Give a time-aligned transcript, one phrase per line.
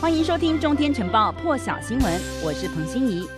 [0.00, 3.28] 欢迎收听《中天晨报》破晓新闻，我是彭欣怡。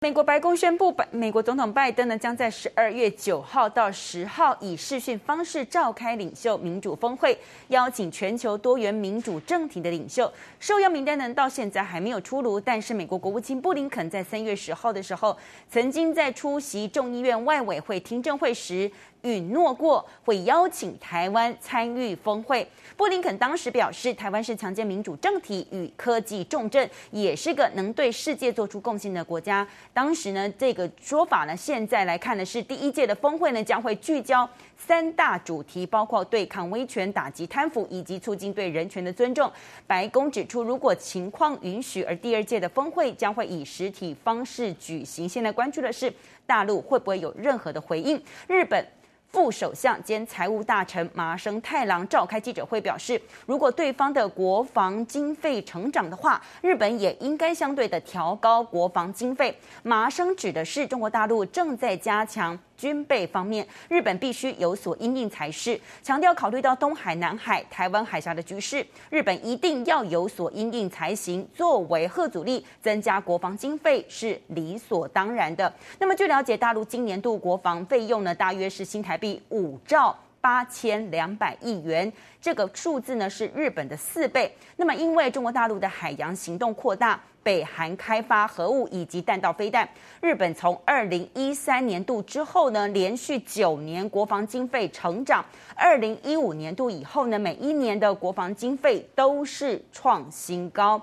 [0.00, 7.38] 美国白宫宣布，美国总统拜登呢将在十二月九号到十号以视讯方式召开领袖民主峰会，
[7.68, 10.30] 邀请全球多元民主政体的领袖。
[10.58, 15.38] 受邀名单呢到现在还没有出炉，但是美国国务卿布林肯在三月十号的时候，
[15.70, 18.90] 曾经在出席众议院外委会听证会时，
[19.24, 22.66] 允诺过会邀请台湾参与峰会。
[22.96, 29.66] 布林肯当时表示，台湾是强健民主政体与科技重镇，也是个能对世界做出贡献的国家。
[29.92, 39.50] 当时呢，这个说法呢，现在来看的是第一届的峰会呢，将会聚焦三大主题，包括对抗威权、打击贪腐以及促进对人权的尊重。
[39.86, 45.28] 白宫指出，如果情况允许，而第二届的峰会将会以实体方式举行。
[45.28, 46.12] 现在关注的是
[46.46, 48.22] 大陆会不会有任何的回应？
[48.46, 48.86] 日本。
[49.34, 59.52] 副首相兼财务大臣麻生太郎召开记者会，表示，如果对方的国防经费成长的话，日本也应该相对的调高国防经费。
[59.82, 62.56] 麻生指的是中国大陆正在加强。
[62.76, 65.80] 军备方面，日本必须有所应应才是。
[66.02, 71.46] 强调考虑到东海、南海、台湾海峡的局势，日本一定要有所应应才行。
[71.54, 75.72] 作为核阻力，增加国防经费是理所当然的。
[75.98, 84.54] 那么据了解，大陆今年度国防费用呢，大约是新台币五兆八千两百亿元，这个数字呢是日本的四倍。
[84.76, 87.18] 那么因为中国大陆的海洋行动扩大。
[87.42, 89.86] 北韩开发核武以及弹道飞弹，
[90.22, 95.44] 日本从二零一三年度之后呢，连续九年国防经费成长。
[95.74, 100.98] 二零一五年度以后呢，每一年的国防经费都是创新高。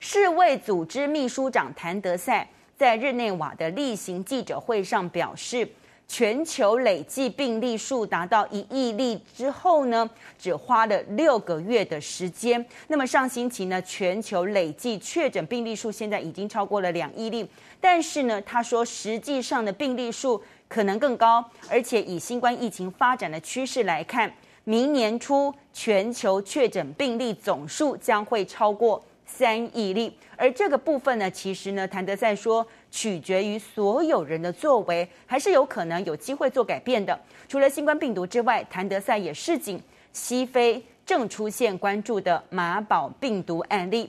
[0.00, 5.68] 世卫组织秘书长谭德赛在日内瓦的例行记者会上表示。
[6.06, 12.64] 全球累计病例数达到一亿例之后呢，只花了六个月的时间。
[12.88, 17.48] 那么上星期呢，全球累计确诊病例数现在已经超过了两亿例。
[17.80, 24.32] 但是呢，他说实际上的病例数可能更高，而且以新冠疫情发展的趋势来看，
[24.64, 30.16] 明年初全球确诊病例总数将会超过三亿例。
[30.36, 32.66] 而这个部分呢，其实呢，谭德赛说。
[32.96, 37.18] 取决于所有人的作为，还是有可能有机会做改变的。
[37.48, 39.82] 除了新冠病毒之外，谭德赛也示警
[40.12, 44.08] 西非正出现关注的马宝病毒案例。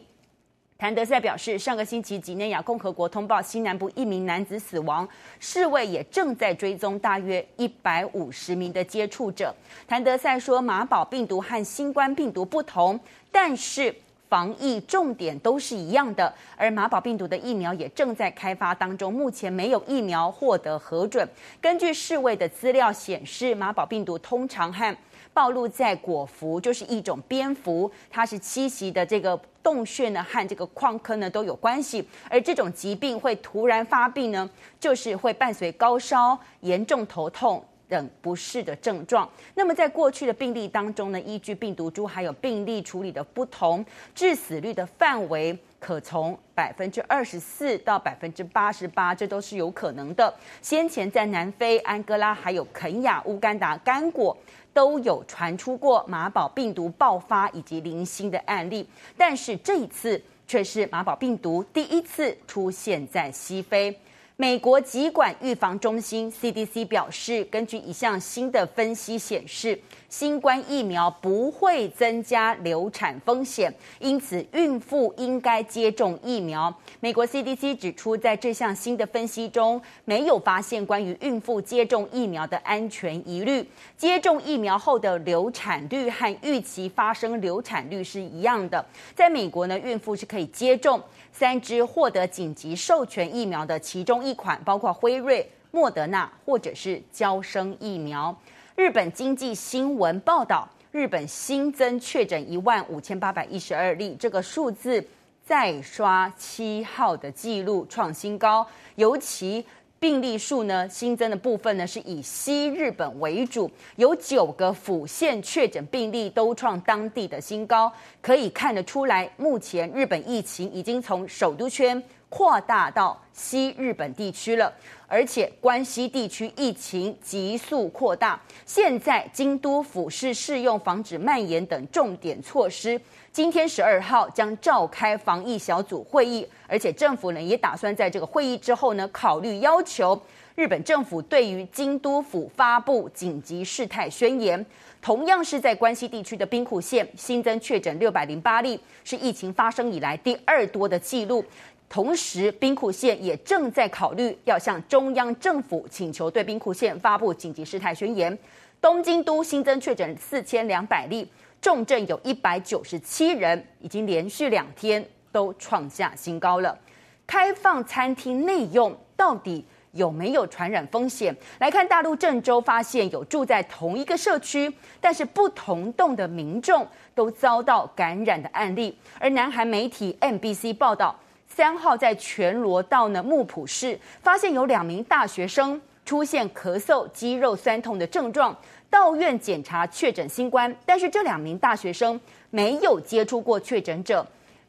[0.77, 5.09] 谭德赛表示，上个星期几内亚共和国通报西南部一名男子死亡，
[5.39, 9.51] 世卫也正在追踪大约一百五十名的接触者。
[9.87, 12.99] 谭德赛说，马宝病毒和新冠病毒不同，
[13.31, 13.95] 但是。
[14.27, 21.27] 防疫重点都是一样的，而马宝病毒的疫苗也正在开发当中，目前没有疫苗获得核准。
[21.61, 24.95] 根据世卫的资料显示，马宝病毒通常和
[25.33, 32.07] 暴露在果蝠，就是一种蝙蝠，它是栖息的这个洞穴呢，和这个矿坑呢都有关系。
[32.29, 34.49] 而这种疾病会突然发病呢，
[34.79, 37.63] 就是会伴随高烧、严重头痛。
[37.87, 39.29] 等不适的症状。
[39.53, 50.33] 那么，在过去的病例当中呢，依据病毒株还有病例处理的不同，致死率的范围可从百分之二十四到百分之八十八，这都是有可能的。
[50.61, 54.35] 先前在南非、安哥拉、还有肯亚、乌干达、刚果
[54.73, 63.97] 都有传出过马宝病毒爆发以及零星的案例，但是这一次却是马宝病毒第一次出现在西非。
[64.37, 69.79] 美国疾管预防中心 CDC 表示，根据一项新的分析显示，
[70.09, 76.73] 新冠疫苗不会增加流产风险，因此孕妇应该接种疫苗。
[76.99, 83.65] 美国 CDC 指出，在这项新的分析中，没有发现关于孕妇接种疫苗的安全疑虑。
[83.95, 88.85] 接种疫苗后的流产率和预期发生流产率是一样的。
[89.15, 91.01] 在美国呢，孕妇是可以接种
[91.31, 98.35] 三支获得紧急授权疫苗的其中一款，包括辉瑞、莫德纳或者是娇生疫苗。
[98.75, 105.05] 日本经济新闻报道，日本新增确诊一万五千八百一十二例，这个数字
[105.45, 109.65] 再刷七号的记录创新高，尤其。
[109.97, 117.91] 病例数呢，新增的部分呢是以西日本为主，有九个府县确诊病例都创当地的新高，
[118.21, 121.99] 可以看得出来，目前日本疫情已经从首都圈
[122.29, 124.73] 扩大到西日本地区了，
[125.07, 128.39] 而且关西地区疫情急速扩大。
[128.65, 132.99] 现在京都府是适用防止蔓延等重点措施。
[133.31, 140.19] 今天十二号将召开防疫小组会议，而且政府呢也打算在这个会议之后呢考虑要求
[140.55, 144.65] 日本政府对于京都府发布紧急事态宣言。
[145.01, 151.45] 同样是在关西地区的兵库县新增确诊六百零八例，是疫情发生以来第二多的记录。
[151.87, 158.37] 同时，兵库县也正在考虑要向中央政府请求对兵库县发布紧急事态宣言。
[158.81, 161.27] 东京都新增确诊四千两百例，
[161.61, 166.77] 重症有一百九十七人，已经连续两天都创下新高了。
[167.25, 171.35] 开放餐厅内用到底有没有传染风险？
[171.59, 176.85] 来看大陆郑州，发现有住在同一个社区，但是不同栋的民众
[177.15, 178.95] 都遭到感染的案例。
[179.17, 188.55] 而南韩媒体 MBC 报道，三号在全罗道呢木浦市发现有两名大学生出现咳嗽、肌肉酸痛的症状，
[188.89, 192.19] 到院检查确诊新冠，但是这两名大学生
[192.49, 194.25] 没有接触过确诊者。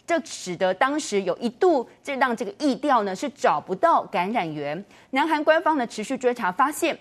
[0.07, 4.85] 这使得当时有一度，这让这个疫调呢是找不到感染源。
[5.11, 6.97] 南韩官方呢持续追查，发现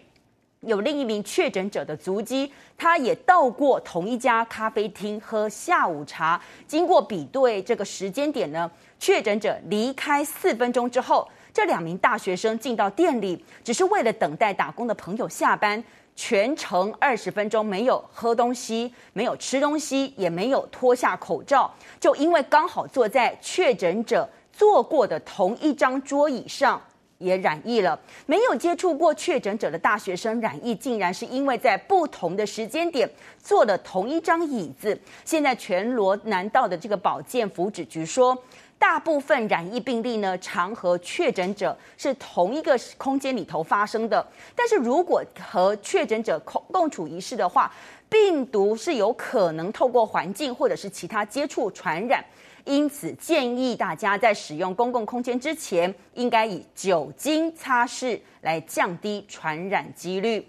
[0.61, 6.41] 有另一名确诊者的足迹，他也到过同一家咖啡厅喝下午茶。
[6.67, 8.69] 经过比对这个时间点呢，
[8.99, 15.83] 确诊者离开四分钟之后，这两名大学生进到店里，只是为了等待打工的朋友下班。
[16.17, 21.69] 全程二十分钟没有喝东西，没有吃东西，也没有脱下口罩，
[21.99, 26.81] 就因为刚好坐在确诊者坐过的同一张桌椅上，
[27.17, 27.99] 也染疫了。
[28.25, 33.09] 没有接触过确诊者的大学生染疫，竟然是因为在不同的时间点
[33.41, 34.97] 坐了同一张椅子。
[35.23, 38.37] 现在全罗南道的这个保健福祉局说。
[38.77, 44.23] 大部分染疫病例呢，常和确诊者是同一个空间里头发生的。
[44.53, 47.73] 但是如果和确诊者共共处一室的话，
[48.09, 52.23] 病毒是有可能透过环境或者是其他接触传染。
[52.65, 60.45] 因此建议大家在使用公共空间之前，应该以酒精擦拭来降低传染几率。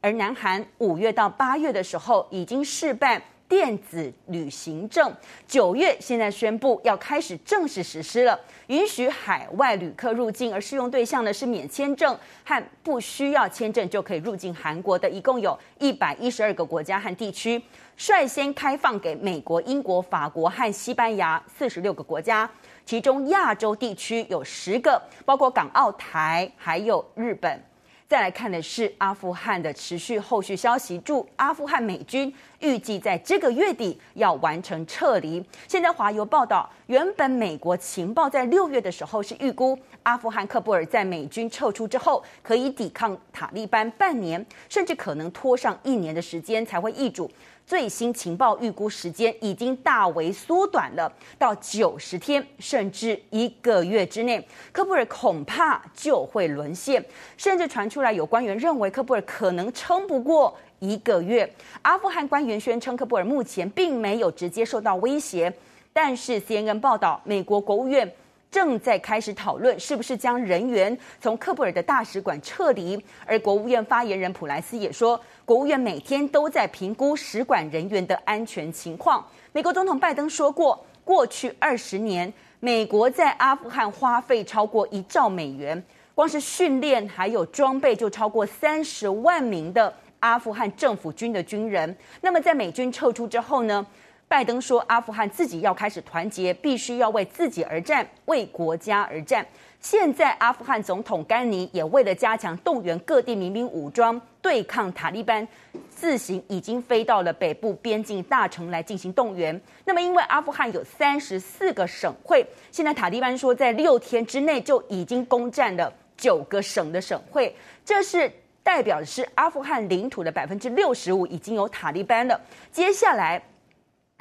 [0.00, 3.22] 而南韩五月到八月的时候，已经试办。
[3.48, 5.14] 电子旅行证，
[5.46, 8.36] 九月现在宣布要开始正式实施了，
[8.66, 17.62] 允许海外旅客入境，而适用对象呢是免签证和不需要签证就可以入境韩国的，一共有一百一十二个国家和地区，
[17.96, 22.48] 率先开放给美国、英国、法国和西班牙四十六个国家，
[22.84, 27.62] 其中亚洲地区有十个，包括港澳台还有日本。
[28.08, 35.44] 再来看的是阿富汗的持续后续消息，驻阿富汗美军预计在这个月底要完成撤离。
[35.66, 47.28] 现在华邮报道，原本美国情报在六月的时候是预估阿富汗喀布尔在美军撤出之后可以抵抗塔利班半年，甚至可能拖上一年的时间才会易主。
[47.66, 54.40] 最新情报预估时间已经大为缩短了，到九十天甚至一个月之内，
[54.72, 57.04] 喀布尔恐怕就会沦陷。
[57.36, 61.52] 甚至传出来有官员认为，喀布尔可能撑不过一个月。
[61.82, 65.52] 阿富汗官员宣称，喀布尔目前并没有直接受到威胁，
[65.92, 68.08] 但是 CNN 报道，美国国务院。
[68.50, 79.26] 正在开始讨论是不是将人员从喀布尔的大使馆撤离，而国务院发言人普莱斯也说，国务院每天都在评估使馆人员的安全情况。
[79.52, 85.82] 美国总统拜登说过，过去二十年，美国在阿富汗花费超过一兆美元，
[86.14, 91.94] 光是训练还有装备就超过三十万名的阿富汗政府军的军人。
[92.22, 93.86] 那么在美军撤出之后呢？
[94.28, 99.46] 拜登说：“阿富汗自己要开始团结，必须要为自己而战，为国家而战。”
[99.80, 105.46] 现在，阿富汗总统甘尼也为了加强动员各地民兵武装对抗塔利班，
[105.88, 109.58] 自行已经飞到了北部边境大城来进行动员。
[109.84, 118.28] 那么，因为阿富汗有三十四个省会，现在塔利班说在六天之内就已经攻占了九个省的省会，这是
[118.64, 122.40] 代表的是阿富汗领土的百分之六十五已经有塔利班了。
[122.72, 123.40] 接下来。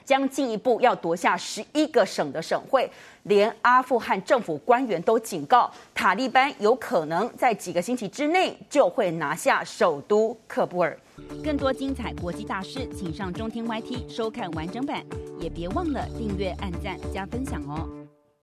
[0.06, 2.90] 将进一步要夺下十一个省的省会，
[3.24, 10.98] 连阿富汗政府官员都警告，塔利班有可能在几个星期之内就会拿下首都喀布尔。
[11.44, 15.04] 更多精彩国际大事，请上中天 YT 收看完整版，
[15.40, 18.05] 也别忘了订阅、按赞、加分享哦。